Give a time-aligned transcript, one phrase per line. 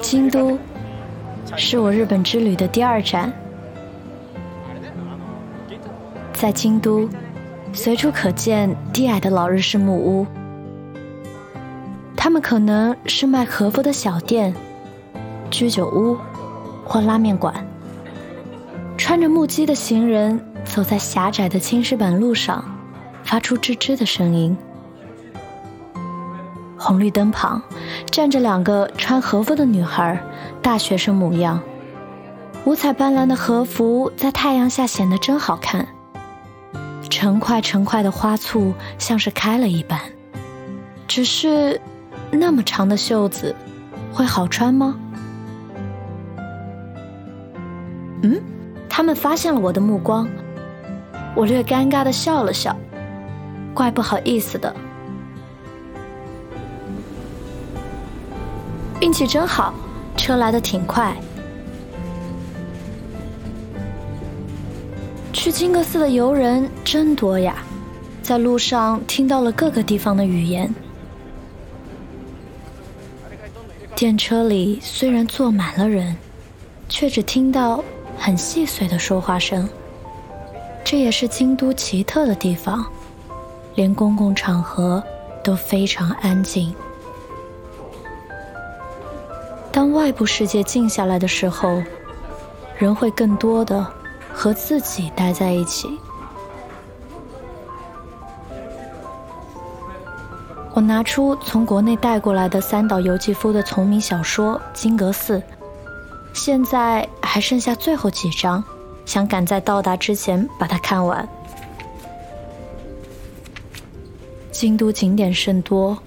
[0.00, 0.58] 京都
[1.56, 3.32] 是我日本之旅的第二站，
[6.32, 7.08] 在京都，
[7.72, 10.26] 随处可见低矮的老日式木屋，
[12.16, 14.54] 他们可能是卖和服的小店、
[15.50, 16.16] 居酒屋
[16.84, 17.54] 或拉面馆。
[18.96, 22.64] 穿着木屐的行人走在狭窄的青石板路上，
[23.24, 24.56] 发出吱吱的声音。
[26.76, 27.60] 红绿灯旁
[28.10, 30.20] 站着两个穿和服的女孩，
[30.62, 31.60] 大学生模样。
[32.64, 35.86] 五彩斑斓的和服在太阳下显得真好看。
[37.08, 40.00] 成块成块的花簇像是开了一般。
[41.06, 41.80] 只是，
[42.30, 43.54] 那么长的袖子，
[44.12, 44.98] 会好穿吗？
[48.22, 48.40] 嗯，
[48.88, 50.28] 他们发现了我的目光。
[51.34, 52.76] 我略尴尬的笑了笑，
[53.72, 54.74] 怪不好意思的。
[59.00, 59.72] 运气真好，
[60.16, 61.16] 车来的挺快。
[65.32, 67.62] 去金阁寺的游人真多呀，
[68.22, 70.74] 在路上听到了各个地方的语言。
[73.94, 76.16] 电车里虽然坐满了人，
[76.88, 77.82] 却只听到
[78.18, 79.68] 很细碎的说话声。
[80.84, 82.84] 这也是京都奇特的地方，
[83.76, 85.02] 连公共场合
[85.44, 86.74] 都非常安静。
[89.70, 91.82] 当外部世界静下来的时候，
[92.76, 93.86] 人会更多的
[94.32, 95.88] 和自己待在一起。
[100.74, 105.38] 我拿出从国内带过来的三岛由纪夫的同名小说《金阁寺》，
[106.32, 108.62] 现在还剩下最后几章，
[109.04, 111.28] 想赶在到达之前把它看完。
[114.52, 115.98] 京都景点甚多，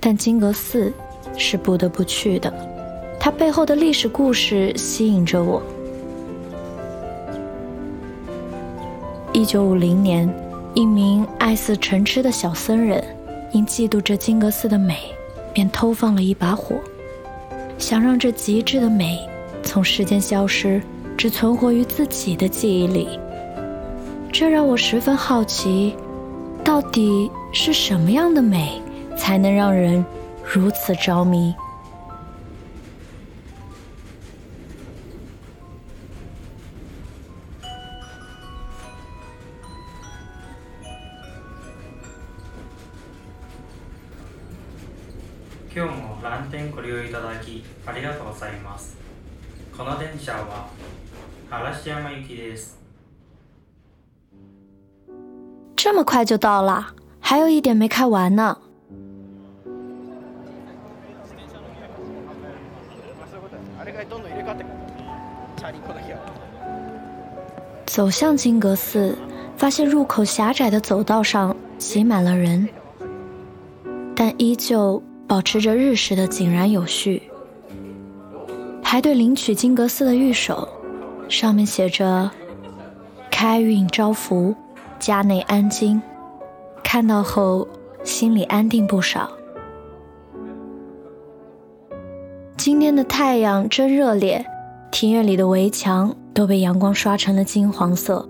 [0.00, 0.92] 但金阁寺。
[1.36, 2.52] 是不得不去的，
[3.18, 5.62] 它背后的历史故事吸引着我。
[9.32, 10.28] 一九五零年，
[10.74, 13.02] 一名爱似城痴的小僧人，
[13.50, 14.96] 因嫉妒这金阁寺的美，
[15.52, 16.76] 便偷放了一把火，
[17.78, 19.18] 想让这极致的美
[19.62, 20.82] 从世间消失，
[21.16, 23.18] 只存活于自己的记忆里。
[24.30, 25.94] 这让我十分好奇，
[26.62, 28.80] 到底是什么样的美，
[29.16, 30.04] 才能让人？
[30.51, 31.53] 如此着迷。
[45.69, 48.97] 今日も蓝天ご利用いただきありがとうございます。
[49.77, 50.69] この電車は
[51.51, 52.79] 嵐山行きです。
[55.75, 58.57] 这么快就到了，还有一点没开完呢。
[67.92, 69.14] 走向金阁寺，
[69.54, 72.66] 发现入口狭窄的走道上挤满了人，
[74.16, 77.22] 但依旧保持着日式的井然有序。
[78.82, 80.66] 排队领取金阁寺的御守，
[81.28, 82.30] 上面写着
[83.30, 84.54] “开运招福，
[84.98, 86.00] 家内安金”。
[86.82, 87.68] 看到后，
[88.02, 89.30] 心里安定不少。
[92.56, 94.42] 今天的太阳真热烈，
[94.92, 98.28] 庭院里的围墙都被阳光刷成了金黄色。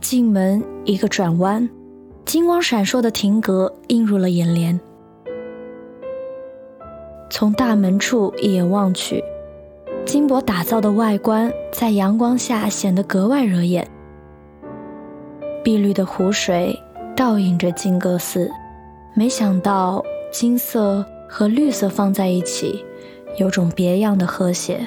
[0.00, 1.66] 进门一个转弯，
[2.24, 4.78] 金光闪烁的亭阁映入了眼帘。
[7.30, 9.22] 从大门处一眼望去，
[10.04, 13.88] 金箔打造的外观在阳光下显得格外惹眼。
[15.62, 16.76] 碧绿的湖水
[17.16, 18.50] 倒映着金阁寺，
[19.14, 22.84] 没想到金色和绿色放在一起。
[23.36, 24.86] 有种别样的和谐。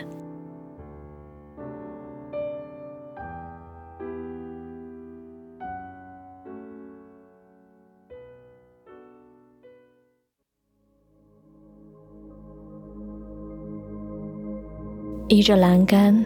[15.29, 16.24] 依着栏杆，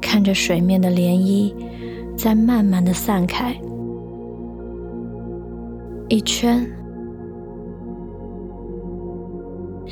[0.00, 1.54] 看着水面的涟漪
[2.16, 3.54] 在慢慢的散开，
[6.08, 6.64] 一圈，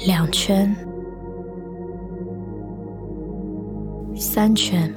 [0.06, 0.74] 两圈。
[4.16, 4.88] 三圈，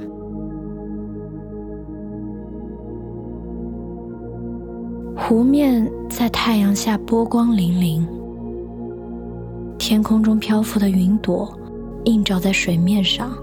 [5.15, 8.05] 湖面在太阳下波光粼粼，
[9.79, 11.51] 天空中漂浮的云朵
[12.07, 13.37] 映照在水面上。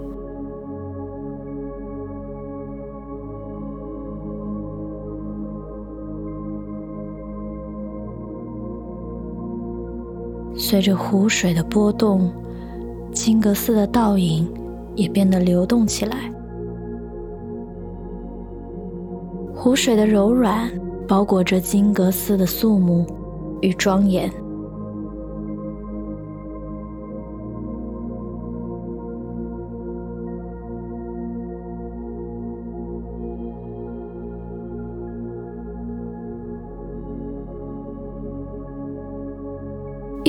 [10.57, 12.33] 随着湖水的波动，
[13.13, 14.51] 金阁寺的倒影
[14.95, 16.33] 也变得流动起来。
[19.55, 20.71] 湖水的柔软
[21.07, 23.07] 包裹着金阁寺的肃穆
[23.61, 24.31] 与庄严。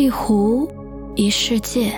[0.05, 0.67] 一湖，
[1.15, 1.91] 一世界，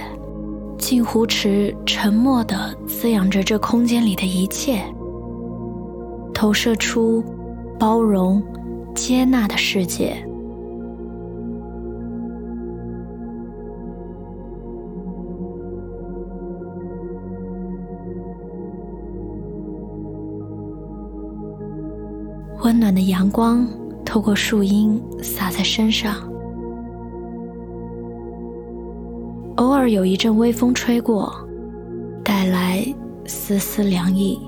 [0.77, 4.81] 镜湖池沉默地滋养着这空间里的一切，
[6.33, 7.21] 投射出
[7.77, 8.42] 包容、
[8.95, 10.15] 接纳的世界。
[22.63, 23.68] 温暖的阳光
[24.06, 26.15] 透过树荫洒在身上。
[29.77, 31.31] 尔有一阵微风吹过，
[32.24, 32.83] 带来
[33.25, 34.39] 丝丝凉意。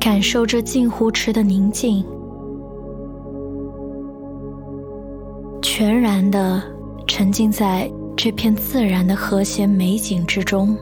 [0.00, 2.04] 感受这镜湖池的宁静，
[5.62, 6.60] 全然的
[7.06, 10.76] 沉浸在这片自然的和谐美景之中。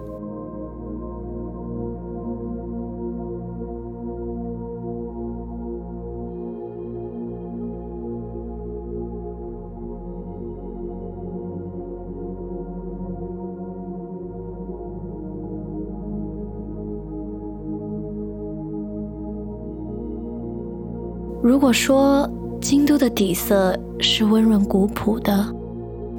[21.43, 22.29] 如果说
[22.61, 25.47] 京都的底色是温润古朴的，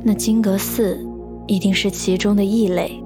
[0.04, 0.98] 那金阁寺
[1.48, 3.04] 一定是其中的异类。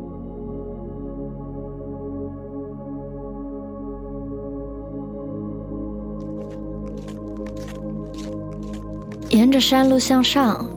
[9.29, 10.69] 沿着山路向上，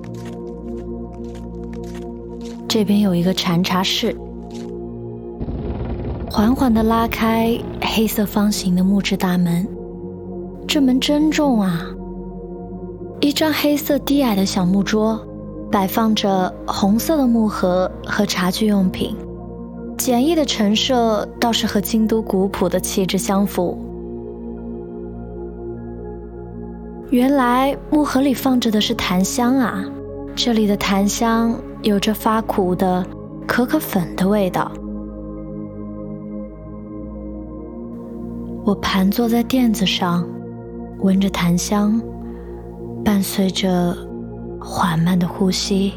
[2.69, 4.17] 这边有一个禅茶室，
[6.31, 9.67] 缓缓的拉开黑色方形的木质大门。
[10.67, 11.87] 这门真重啊！
[13.21, 15.19] 一张黑色低矮的小木桌，
[15.71, 19.17] 摆放着红色的木盒和茶具用品，
[19.97, 23.79] 简易的陈设倒是和京都古朴的气质相符。
[27.11, 29.85] 原来木盒里放着的是檀香啊！
[30.35, 33.07] 这里的檀香有着发苦的
[33.47, 34.71] 可可粉的味道。
[38.65, 40.27] 我盘坐在垫子上。
[41.05, 42.01] 闻着檀香，
[43.05, 43.95] 伴随着
[44.59, 45.93] 缓慢的呼吸，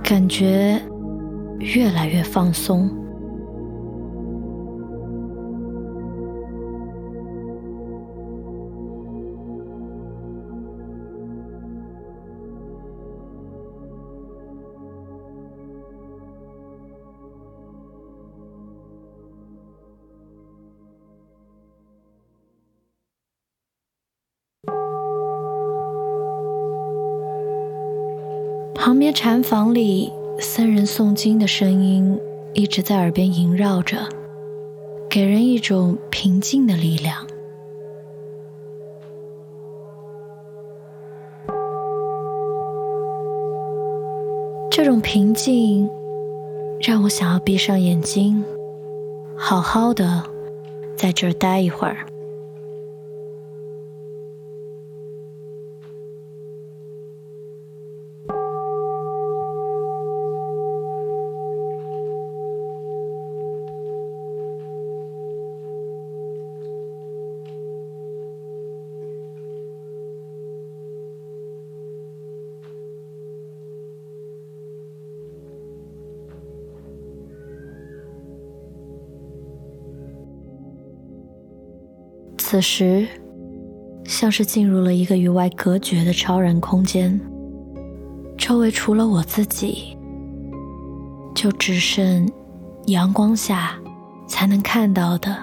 [0.00, 0.80] 感觉
[1.58, 2.88] 越来越放松。
[28.86, 32.16] 旁边禅房里，僧人诵经的声音
[32.54, 33.98] 一直在耳边萦绕着，
[35.10, 37.26] 给人一种平静的力量。
[44.70, 45.90] 这种平静
[46.80, 48.44] 让我想要闭上眼睛，
[49.36, 50.22] 好好的
[50.94, 52.06] 在这儿待一会儿。
[82.48, 83.04] 此时，
[84.04, 87.20] 像是进入了一个与外隔绝的超然空间，
[88.38, 89.98] 周围除了我自己，
[91.34, 92.30] 就只剩
[92.86, 93.76] 阳光下
[94.28, 95.36] 才能看到的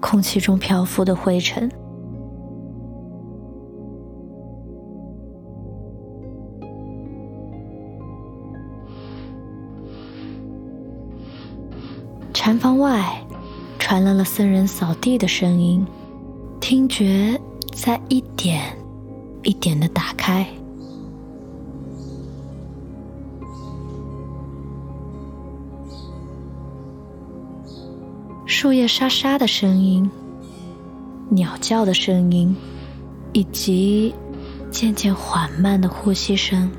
[0.00, 1.70] 空气中漂浮的灰尘。
[12.32, 13.22] 禅房外。
[13.90, 15.84] 传来了僧人扫地的声音
[16.60, 17.36] 听觉
[17.74, 18.78] 在一点
[19.42, 20.46] 一点的打开。
[28.46, 30.08] 树叶沙沙的声音
[31.28, 32.56] 鸟叫的声音
[33.32, 34.14] 以及
[34.70, 36.70] 渐渐缓慢的呼吸声。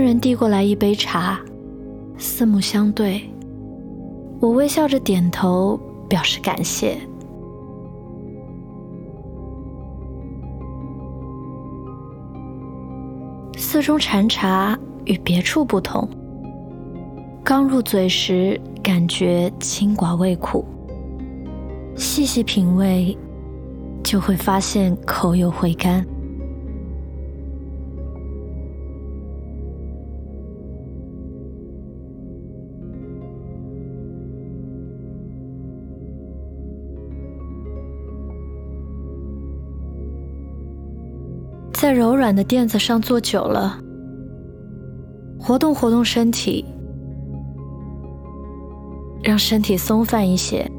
[0.00, 1.38] 人递过来一杯茶，
[2.16, 3.22] 四目相对，
[4.40, 5.78] 我微笑着点头
[6.08, 6.96] 表示感谢。
[13.56, 16.08] 寺中禅茶与别处不同，
[17.44, 20.64] 刚入嘴时感觉清寡味苦，
[21.94, 23.16] 细细品味，
[24.02, 26.04] 就会发现口有回甘。
[41.80, 43.78] 在柔软的垫子上坐久了，
[45.38, 46.62] 活动活动身体，
[49.22, 50.70] 让身体松泛一些。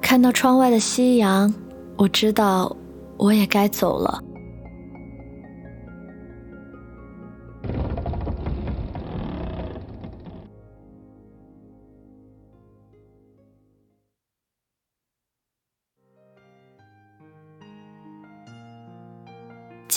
[0.00, 1.52] 看到窗外的夕阳，
[1.98, 2.74] 我知道
[3.18, 4.18] 我也该走了。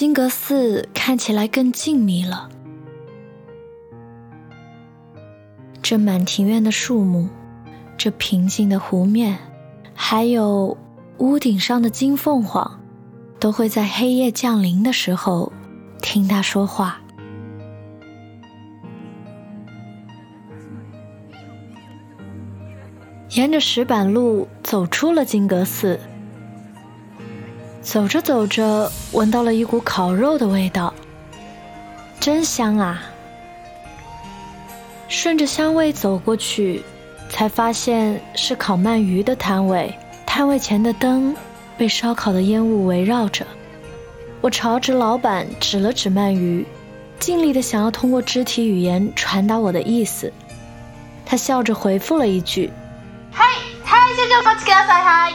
[0.04, 2.50] 金阁寺看起来更静谧了。
[5.82, 7.30] 这满庭院的树木，
[7.98, 9.38] 这平静的湖面，
[9.94, 10.78] 还有
[11.20, 12.82] 屋顶上的金凤凰，
[13.40, 15.54] 都会在黑夜降临的时候
[16.02, 17.00] 听他说话。
[23.30, 25.98] 沿着石板路走出了金阁寺。
[27.84, 30.94] 走着走着，闻到了一股烤肉的味道，
[32.20, 33.04] 真香啊！
[35.10, 36.82] 顺着香味走过去，
[37.30, 39.94] 才发现是烤鳗鱼的摊位。
[40.26, 41.36] 摊位前的灯
[41.78, 43.46] 被烧烤的烟雾围绕着。
[44.42, 46.66] 我朝着老板指了指鳗鱼，
[47.20, 50.32] 尽力的想要通过肢体语言传达我的意思。
[51.26, 52.72] 他笑着回复了一句
[53.32, 53.46] ：“嗨，
[53.84, 55.34] 嗨，先生，快起来，嗨！”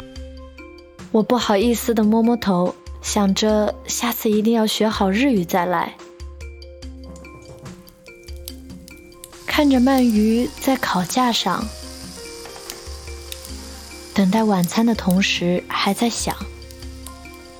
[1.10, 5.94] 我不好意思的摸摸头，想着下次一定要学好日语再来。
[9.46, 11.66] 看着鳗鱼在烤架上，
[14.14, 16.36] 等待晚餐的同时，还在想：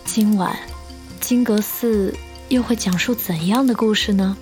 [0.04, 0.56] 今晚
[1.20, 2.14] 金阁寺
[2.48, 4.36] 又会讲述怎样的故事呢？